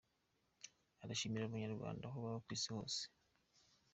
[1.03, 3.01] Arashimira Abanyarwanda aho baba ku isi hose.